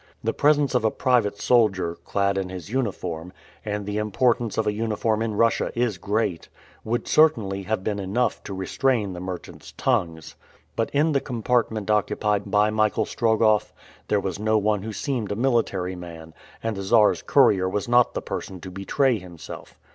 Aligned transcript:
The 0.23 0.33
presence 0.33 0.73
of 0.73 0.83
a 0.83 0.89
private 0.89 1.39
soldier, 1.39 1.93
clad 1.93 2.35
in 2.35 2.49
his 2.49 2.71
uniform 2.71 3.31
and 3.63 3.85
the 3.85 3.99
importance 3.99 4.57
of 4.57 4.65
a 4.65 4.73
uniform 4.73 5.21
in 5.21 5.35
Russia 5.35 5.71
is 5.75 5.99
great 5.99 6.49
would 6.83 7.01
have 7.01 7.07
certainly 7.07 7.67
been 7.83 7.99
enough 7.99 8.41
to 8.45 8.53
restrain 8.55 9.13
the 9.13 9.19
merchants' 9.19 9.75
tongues. 9.77 10.33
But 10.75 10.89
in 10.89 11.11
the 11.11 11.21
compartment 11.21 11.91
occupied 11.91 12.49
by 12.49 12.71
Michael 12.71 13.05
Strogoff, 13.05 13.73
there 14.07 14.19
was 14.19 14.39
no 14.39 14.57
one 14.57 14.81
who 14.81 14.91
seemed 14.91 15.31
a 15.31 15.35
military 15.35 15.95
man, 15.95 16.33
and 16.63 16.75
the 16.75 16.81
Czar's 16.81 17.21
courier 17.21 17.69
was 17.69 17.87
not 17.87 18.15
the 18.15 18.23
person 18.23 18.59
to 18.61 18.71
betray 18.71 19.19
himself. 19.19 19.77